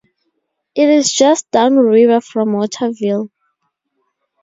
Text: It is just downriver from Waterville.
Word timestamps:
It 0.73 0.89
is 0.89 1.13
just 1.13 1.51
downriver 1.51 2.21
from 2.21 2.53
Waterville. 2.53 3.29